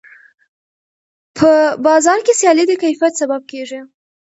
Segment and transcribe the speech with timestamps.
[1.37, 1.51] په
[1.85, 3.79] بازار کې سیالي د کیفیت سبب کېږي.